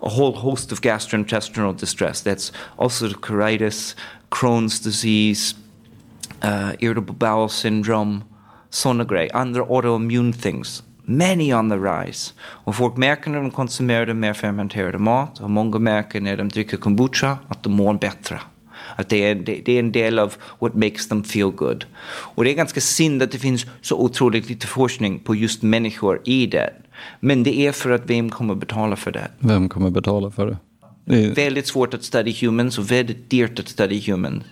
[0.00, 2.26] a whole host of gastrointestinal distress.
[2.26, 3.96] That's ulcerative colitis,
[4.30, 5.54] Crohn's disease,
[6.44, 8.20] uh, irritable bowel syndrome,
[8.70, 10.82] sådana grejer, andra autoimmune things.
[11.04, 12.32] Many on the rise.
[12.40, 16.76] Och folk märker när de konsumerar mer fermenterad mat och många märker när de dricker
[16.76, 18.40] kombucha att de mår bättre.
[18.96, 21.84] Att det är, det, det, är en del av what makes them feel good.
[22.08, 26.20] Och det är ganska synd att det finns så otroligt lite forskning på just människor
[26.24, 26.70] i det.
[27.20, 29.28] Men det är för att vem kommer betala för det?
[29.38, 30.56] Vem kommer betala för det?
[31.04, 34.44] Det är väldigt svårt att study humans och väldigt dyrt att study humans.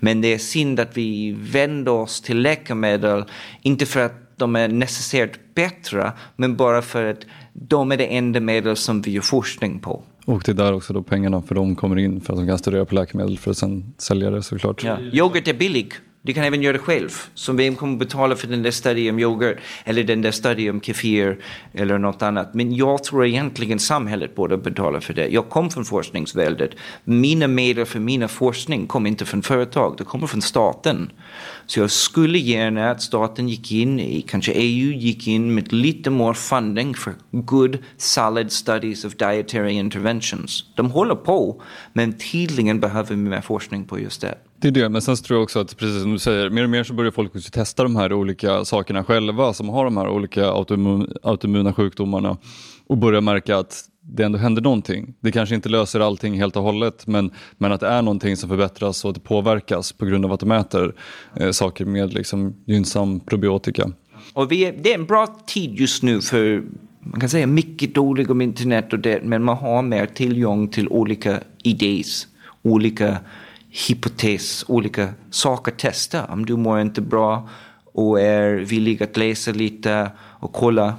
[0.00, 3.24] Men det är synd att vi vänder oss till läkemedel,
[3.62, 7.20] inte för att de är necessärt bättre, men bara för att
[7.52, 10.02] de är det enda medel som vi gör forskning på.
[10.26, 12.58] Och det är där också då pengarna för dem kommer in för att de kan
[12.58, 14.84] studera på läkemedel för att sen sälja det såklart.
[14.84, 15.00] Ja.
[15.00, 15.92] Yoghurt är billig.
[16.22, 17.10] Du kan även göra det själv.
[17.34, 20.80] Så vem kommer betala för den där studien om yoghurt eller den där studien om
[20.80, 21.38] kefir
[21.72, 22.54] eller något annat.
[22.54, 25.28] Men jag tror egentligen samhället borde betala för det.
[25.28, 26.70] Jag kom från forskningsväldet.
[27.04, 31.10] Mina medel för mina forskning kom inte från företag, det kommer från staten.
[31.66, 36.32] Så jag skulle gärna att staten gick in, kanske EU gick in med lite mer
[36.32, 40.64] funding för good solid studies of dietary interventions.
[40.76, 44.38] De håller på, men tydligen behöver vi mer forskning på just det.
[44.60, 46.70] Det är det, men sen tror jag också att precis som du säger, mer och
[46.70, 50.08] mer så börjar folk också testa de här olika sakerna själva som har de här
[50.08, 50.46] olika
[51.22, 52.36] autoimmuna sjukdomarna
[52.86, 55.14] och börjar märka att det ändå händer någonting.
[55.20, 58.48] Det kanske inte löser allting helt och hållet men, men att det är någonting som
[58.48, 60.94] förbättras och att det påverkas på grund av att de äter
[61.36, 63.90] eh, saker med liksom, gynnsam probiotika.
[64.32, 66.62] Och vi är, det är en bra tid just nu för
[67.00, 70.88] man kan säga mycket dåligt om internet och det, men man har mer tillgång till
[70.88, 72.04] olika idéer,
[72.62, 73.18] olika
[73.88, 76.24] hypotes, olika saker att testa.
[76.24, 77.48] Om du mår inte bra
[77.92, 80.94] och är villig att läsa lite och kolla.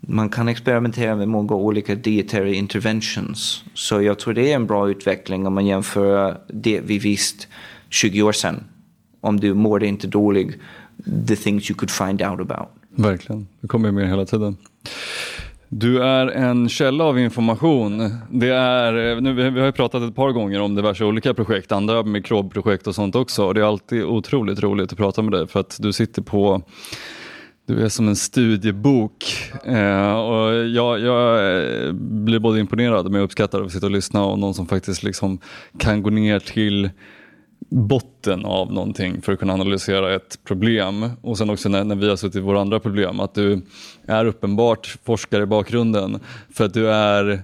[0.00, 3.64] Man kan experimentera med många olika dietary interventions.
[3.74, 7.46] Så jag tror det är en bra utveckling om man jämför det vi visste
[7.88, 8.64] 20 år sedan.
[9.20, 10.56] Om du mår inte dåligt,
[11.28, 12.68] the things you could find out about.
[12.90, 14.56] Verkligen, det kommer mer hela tiden.
[15.68, 18.10] Du är en källa av information.
[18.30, 22.02] Det är, nu, vi har ju pratat ett par gånger om diverse olika projekt, andra
[22.02, 23.44] mikrobprojekt och sånt också.
[23.44, 26.62] Och det är alltid otroligt roligt att prata med dig för att du sitter på
[27.68, 29.24] du är som en studiebok
[29.64, 34.24] eh, och jag, jag, eh, blir både imponerad men jag uppskattar att sitta och lyssna
[34.24, 35.38] och någon som faktiskt liksom
[35.78, 36.90] kan gå ner till
[37.70, 41.10] botten av någonting för att kunna analysera ett problem.
[41.22, 43.62] Och sen också när, när vi har suttit i våra andra problem, att du
[44.06, 46.20] är uppenbart forskare i bakgrunden
[46.54, 47.42] för att du är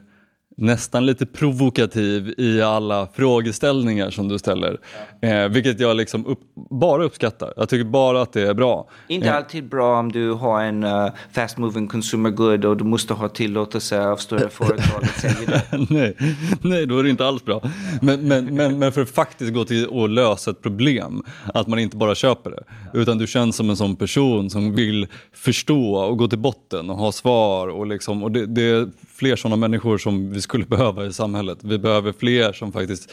[0.57, 4.79] nästan lite provokativ i alla frågeställningar som du ställer.
[5.21, 6.41] Eh, vilket jag liksom upp,
[6.71, 7.53] bara uppskattar.
[7.57, 8.89] Jag tycker bara att det är bra.
[9.09, 9.37] Inte eh.
[9.37, 13.29] alltid bra om du har en uh, fast moving consumer good och du måste ha
[13.29, 15.03] tillåtelse av större företag
[15.91, 16.17] nej,
[16.63, 17.63] nej, då är det inte alls bra.
[18.03, 21.23] Men, men, men, men för att faktiskt gå till att lösa ett problem,
[21.55, 22.65] att man inte bara köper det.
[22.99, 26.97] Utan du känns som en sån person som vill förstå och gå till botten och
[26.97, 27.69] ha svar.
[27.69, 28.89] Och, liksom, och det, det
[29.25, 31.59] fler sådana människor som vi skulle behöva i samhället.
[31.63, 33.13] Vi behöver fler som faktiskt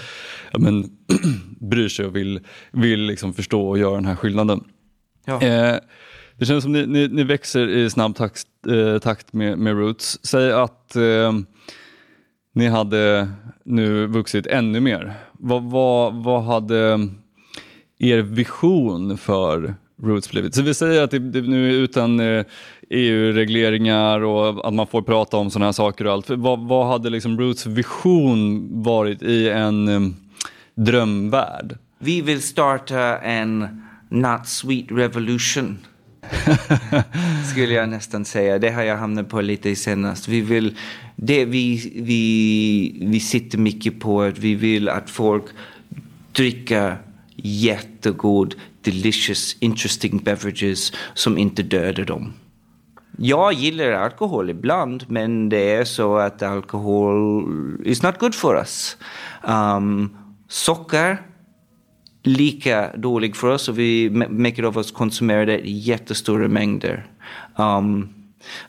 [0.51, 0.89] ja, men,
[1.59, 2.39] bryr sig och vill,
[2.71, 4.63] vill liksom förstå och göra den här skillnaden.
[5.25, 5.41] Ja.
[5.41, 5.75] Eh,
[6.37, 10.19] det känns som ni, ni, ni växer i snabb takt, eh, takt med, med, Roots.
[10.23, 11.33] Säg att eh,
[12.53, 13.29] ni hade
[13.65, 15.13] nu vuxit ännu mer.
[15.33, 17.09] Vad, vad, vad hade
[17.99, 20.55] er vision för Roots blivit?
[20.55, 22.45] Så vi säger att det, det nu är utan eh,
[22.89, 26.29] EU-regleringar och att man får prata om sådana här saker och allt.
[26.29, 30.15] Vad, vad hade liksom Roots vision varit i en um,
[30.75, 31.77] drömvärld?
[31.99, 35.77] Vi vill starta en not sweet revolution.
[37.51, 38.59] skulle jag nästan säga.
[38.59, 40.27] Det har jag hamnat på lite senast.
[40.27, 40.77] Vi vill,
[41.15, 45.45] det vi, vi, vi sitter mycket på att vi vill att folk
[46.31, 46.97] dricker
[47.35, 52.33] jättegod, delicious, interesting beverages som inte dödar dem.
[53.17, 57.43] Jag gillar alkohol ibland, men det är så att alkohol
[57.85, 58.97] is not good for us.
[59.43, 60.17] Um,
[60.47, 61.21] socker,
[62.23, 67.07] lika dåligt för oss och vi, mycket av oss konsumerar det i jättestora mängder.
[67.55, 68.09] Um,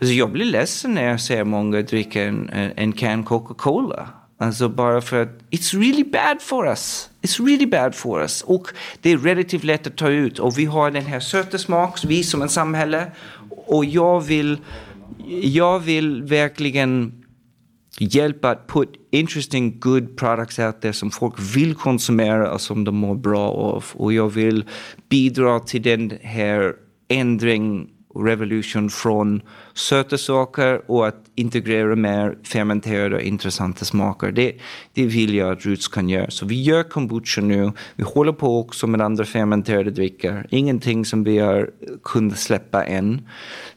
[0.01, 4.09] alltså jag blir ledsen när jag ser många dricka en, en can Coca-Cola.
[4.43, 7.11] Alltså bara för att it's really bad for us.
[7.23, 8.43] It's really bad for us.
[8.43, 8.69] Och
[9.01, 10.39] det är relativt lätt att ta ut.
[10.39, 13.13] Och vi har den här söta smak, vi som en samhälle.
[13.67, 14.59] Och jag vill,
[15.43, 17.13] jag vill verkligen
[17.99, 22.97] hjälpa att put interesting good products out there som folk vill konsumera och som de
[22.97, 23.85] mår bra av.
[23.93, 24.65] Och jag vill
[25.09, 26.73] bidra till den här
[27.09, 29.43] ändring revolution från
[29.75, 34.33] söta saker och att integrera mer fermenterade och intressanta smaker.
[34.33, 34.53] Det,
[34.95, 36.31] det vill jag att Roots kan göra.
[36.31, 37.73] Så vi gör kombucha nu.
[37.97, 40.47] Vi håller på också med andra fermenterade drycker.
[40.51, 41.71] Ingenting som vi har
[42.03, 43.29] kunnat släppa än.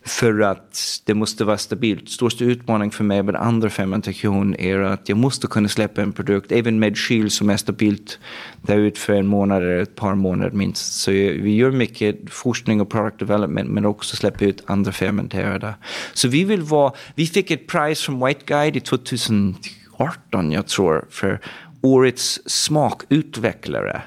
[0.06, 2.10] För att det måste vara stabilt.
[2.10, 6.52] Största utmaningen för mig med andra fermentation är att jag måste kunna släppa en produkt,
[6.52, 8.20] även med kyl som är stabilt,
[8.62, 10.94] där ut för en månad eller ett par månader minst.
[10.94, 15.76] Så vi gör mycket forskning och product development men också släpper ut andra fermenterade.
[16.14, 21.06] Så vi vill vara, vi fick ett pris från White Guide i 2018 jag tror
[21.10, 21.40] för
[21.82, 24.02] årets smakutvecklare.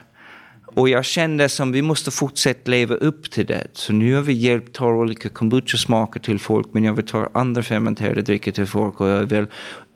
[0.75, 3.67] Och jag kände som vi måste fortsätta leva upp till det.
[3.73, 7.63] Så nu har vi hjälpt ta olika kombucha-smaker till folk, men jag vill ta andra
[7.63, 9.47] fermenterade drycker till folk och jag vill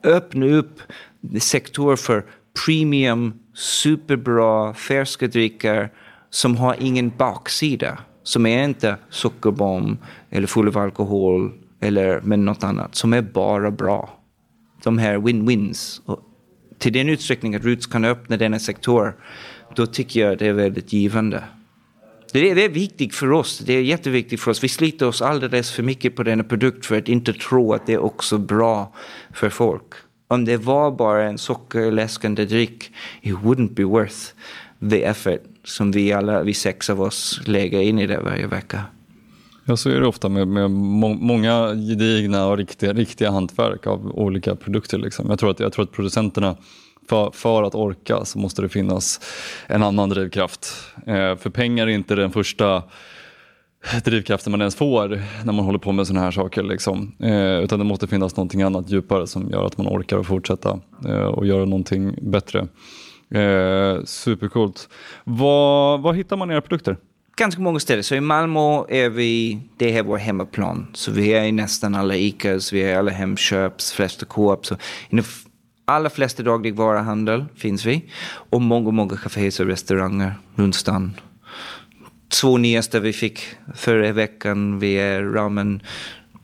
[0.03, 0.81] öppna upp
[1.39, 2.25] sektorer för
[2.65, 5.91] premium, superbra, färska drycker
[6.29, 7.97] som har ingen baksida.
[8.23, 9.97] Som är inte sockerbomb
[10.29, 11.51] eller full av alkohol
[11.83, 12.95] eller med något annat.
[12.95, 14.19] Som är bara bra.
[14.83, 16.01] De här win-wins.
[16.05, 16.19] Och
[16.77, 19.15] till den utsträckning att Roots kan öppna denna sektor,
[19.75, 21.43] då tycker jag det är väldigt givande.
[22.33, 23.59] Det är, det är viktigt för oss.
[23.59, 24.63] Det är jätteviktigt för oss.
[24.63, 27.93] Vi sliter oss alldeles för mycket på denna produkt för att inte tro att det
[27.93, 28.93] är också bra
[29.33, 29.93] för folk.
[30.27, 34.33] Om det var bara en sockerläskande dryck, it wouldn't be worth
[34.89, 38.83] the effort som vi alla, vi sex av oss lägger in i det varje vecka.
[39.65, 44.11] Ja, så är det ofta med, med må, många gedigna och riktiga, riktiga hantverk av
[44.11, 44.97] olika produkter.
[44.97, 45.29] Liksom.
[45.29, 46.55] Jag, tror att, jag tror att producenterna,
[47.09, 49.19] för, för att orka så måste det finnas
[49.67, 50.73] en annan drivkraft.
[51.07, 52.83] Eh, för pengar är inte den första
[54.03, 56.63] drivkraften man ens får när man håller på med sådana här saker.
[56.63, 57.15] Liksom.
[57.19, 60.79] Eh, utan det måste finnas någonting annat djupare som gör att man orkar att fortsätta
[61.07, 62.67] eh, och göra någonting bättre.
[63.29, 64.89] Eh, supercoolt.
[65.23, 66.97] Var, var hittar man era produkter?
[67.35, 68.03] Ganska många ställen.
[68.03, 70.87] Så i Malmö är vi, det är vår hemmaplan.
[70.93, 74.65] Så vi är i nästan alla Icas, vi är i alla Hemköps, flesta Coop.
[74.65, 74.75] Så
[75.09, 75.23] i de
[75.85, 78.05] allra flesta dagligvaruhandel finns vi.
[78.49, 81.13] Och många, många kaféer och restauranger runt stan.
[82.41, 83.41] Två nyaste vi fick
[83.75, 85.81] förra veckan, vi är Ramen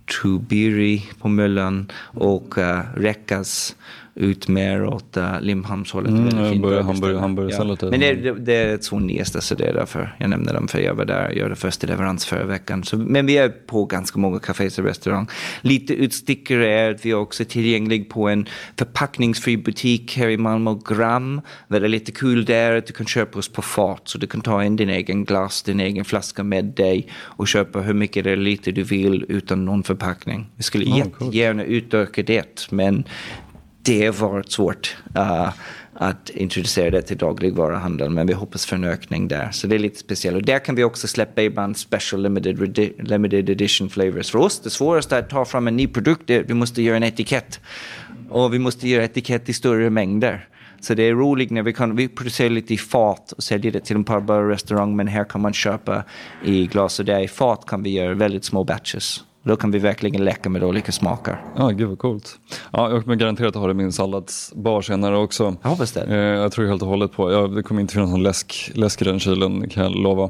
[0.09, 3.75] Tubiri på Möllan och uh, Räckas
[4.15, 6.11] ut mer åt uh, Limhamnshållet.
[6.11, 7.89] Mm, hamburgare, hamburgare, hamburgare ja.
[7.89, 10.67] Men det, det, det är två nyaste så det är därför jag nämner dem.
[10.67, 12.83] För jag var där och gjorde första leverans förra veckan.
[12.83, 15.31] Så, men vi är på ganska många kaféer och restauranger.
[15.61, 18.45] Lite utstickare är att vi är också tillgängliga på en
[18.77, 21.41] förpackningsfri butik här i Malmö, Gram.
[21.67, 24.01] Det är lite kul där att du kan köpa oss på fat.
[24.03, 27.79] Så du kan ta in din egen glas, din egen flaska med dig och köpa
[27.79, 30.47] hur mycket eller lite du vill utan någon förpackning.
[30.55, 31.73] Vi skulle oh, jättegärna cool.
[31.73, 33.03] utöka det, men
[33.81, 35.49] det var svårt uh,
[35.93, 38.13] att introducera det till dagligvaruhandeln.
[38.13, 39.51] Men vi hoppas för en ökning där.
[39.51, 40.37] Så det är lite speciellt.
[40.37, 42.77] Och där kan vi också släppa ibland special limited,
[43.07, 44.31] limited edition flavors.
[44.31, 46.81] För oss, det svåraste är att ta fram en ny produkt är att vi måste
[46.81, 47.59] göra en etikett.
[48.29, 50.47] Och vi måste göra etikett i större mängder.
[50.81, 53.79] Så det är roligt när vi kan, vi producerar lite i fat och säljer det
[53.79, 54.95] till en par restaurang.
[54.95, 56.03] Men här kan man köpa
[56.45, 59.23] i glas och där i fat kan vi göra väldigt små batches.
[59.43, 61.41] Då kan vi verkligen leka med olika smaker.
[61.57, 62.39] Ja, gud vad coolt.
[62.71, 65.55] Ja, jag kommer garanterat ha det i min salladsbar senare också.
[65.61, 66.03] Jag hoppas det.
[66.03, 67.31] Eh, jag tror helt och hållet på.
[67.31, 70.23] Ja, det kommer inte finnas någon läsk, läsk i den kylen kan jag lova.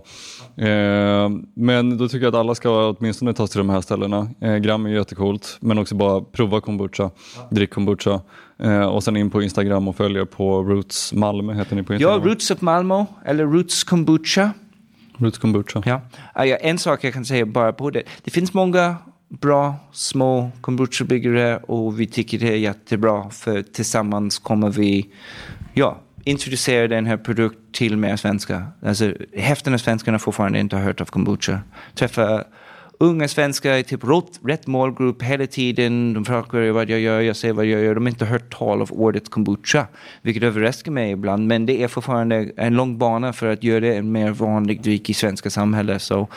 [0.57, 4.28] Eh, men då tycker jag att alla ska åtminstone ta sig till de här ställena.
[4.41, 7.12] Eh, Gram är jättecoolt, men också bara prova kombucha,
[7.49, 8.22] drick kombucha.
[8.64, 12.22] Eh, och sen in på Instagram och följa på Roots Malmö heter ni på Instagram.
[12.22, 14.51] Ja, Roots of Malmö eller Roots Kombucha.
[15.20, 16.02] Roots kombucha.
[16.34, 16.56] Ah, ja.
[16.56, 18.04] En sak jag kan säga bara på det.
[18.24, 18.96] Det finns många
[19.30, 25.10] bra små kombuchabyggare och vi tycker det är jättebra för tillsammans kommer vi
[25.74, 28.66] ja, introducera den här produkten till mer svenskar.
[28.86, 31.60] Alltså, hälften av svenskarna fortfarande inte har hört av kombucha.
[31.96, 32.44] Träffa
[33.00, 36.14] unga svenskar i typ rätt, rätt målgrupp hela tiden.
[36.14, 37.95] De frågar vad jag gör, jag säger vad jag gör.
[37.95, 39.88] De har inte hört tal av ordet kombucha,
[40.22, 41.47] vilket överraskar mig ibland.
[41.47, 45.10] Men det är fortfarande en lång bana för att göra det en mer vanlig dryck
[45.10, 46.02] i svenska samhället.
[46.02, 46.28] Så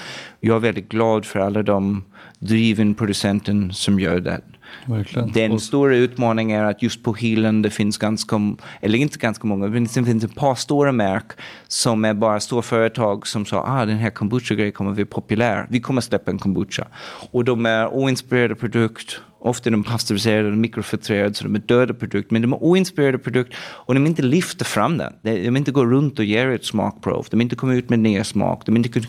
[0.41, 2.05] jag är väldigt glad för alla de
[2.39, 4.41] driven producenten som gör det.
[4.87, 5.33] Verkligen.
[5.33, 9.69] Den stora utmaningen är att just på hyllan det finns ganska, eller inte ganska många,
[9.69, 11.33] men det finns ett par stora märk
[11.69, 15.67] som är bara stora företag som sa ah den här kombucha-grejen kommer bli populär.
[15.71, 16.87] Vi kommer släppa en kombucha.
[17.31, 19.21] Och de är oinspirerade produkt.
[19.39, 22.33] Ofta är de pasteuriserade och mikrofiltrerade så de är döda produkter.
[22.35, 25.13] Men de är oinspirerade produkter och de inte lyfter fram den.
[25.23, 27.27] De inte går runt och ger ett smakprov.
[27.31, 28.67] De inte kommer ut med nya smak.
[28.67, 29.01] De inte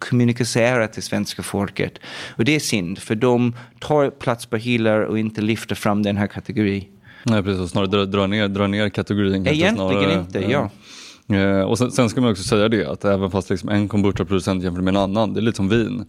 [0.00, 1.98] kommunicera till svenska folket.
[2.36, 6.16] Och det är synd, för de tar plats på hyllar och inte lyfter fram den
[6.16, 6.84] här kategorin.
[7.22, 7.70] Nej, precis.
[7.70, 9.46] Snarare dra, dra, ner, dra ner kategorin.
[9.46, 10.70] Egentligen snarare, inte, ja.
[11.30, 14.64] Eh, och sen, sen, ska man också säga det att även fast liksom en kombucha-producent
[14.64, 16.04] jämför med en annan, det är lite som vin.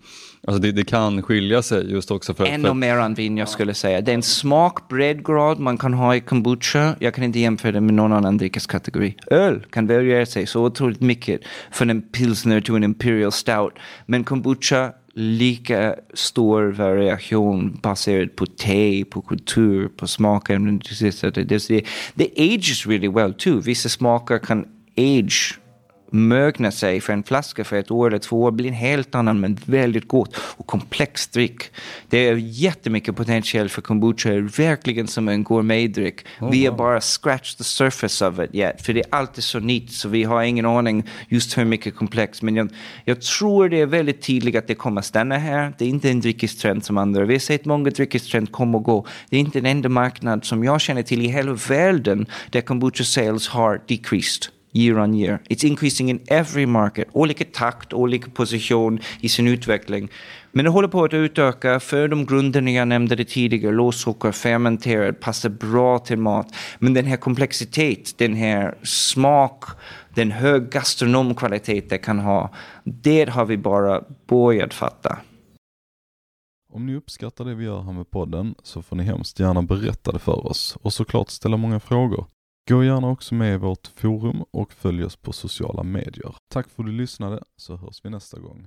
[0.48, 2.46] Alltså det, det kan skilja sig just också för...
[2.46, 2.74] Ännu för...
[2.74, 4.02] mer än vin jag skulle säga.
[4.02, 6.96] Det är en smak, breddgrad man kan ha i kombucha.
[7.00, 9.16] Jag kan inte jämföra det med någon annan dryckeskategori.
[9.32, 11.42] Öl kan variera sig så otroligt mycket
[11.72, 13.74] från en pilsner till en imperial stout.
[14.06, 20.82] Men kombucha lika stor variation baserad på te, på kultur, på smakämnen.
[21.22, 23.60] Det, det, det ages really well too.
[23.60, 24.66] Vissa smaker kan
[24.98, 25.62] age
[26.12, 29.40] mögna sig för en flaska för ett år eller två år blir en helt annan
[29.40, 31.64] men väldigt gott och komplex dryck.
[32.10, 36.26] Det är jättemycket potential för kombucha, verkligen som en gourmetdryck.
[36.42, 39.60] Oh, vi har bara scratched the surface of it yet, för det är alltid så
[39.60, 42.42] nytt så vi har ingen aning just hur mycket komplex.
[42.42, 42.70] Men jag,
[43.06, 45.74] jag tror det är väldigt tydligt att det kommer stanna här.
[45.78, 47.26] Det är inte en dryckestrend som andra.
[47.26, 49.08] Vi har sett många dryckestrend komma och gå.
[49.30, 53.04] Det är inte den enda marknad som jag känner till i hela världen där kombucha
[53.04, 55.40] sales har decreased year on year.
[55.50, 57.08] It's increasing in every market.
[57.12, 60.10] Olika takt, olika position i sin utveckling.
[60.52, 63.76] Men det håller på att utöka för de grunderna jag nämnde det tidigare.
[63.76, 66.48] Lågsocker, fermenterad, passar bra till mat.
[66.80, 69.64] Men den här komplexitet, den här smak,
[70.16, 72.54] den hög gastronomkvalitet det kan ha.
[72.84, 75.18] Det har vi bara börjat fatta.
[76.74, 80.12] Om ni uppskattar det vi gör här med podden så får ni hemskt gärna berätta
[80.12, 82.26] det för oss och såklart ställa många frågor.
[82.70, 86.36] Gå gärna också med i vårt forum och följ oss på sociala medier.
[86.52, 88.60] Tack för att du lyssnade så hörs vi nästa gång.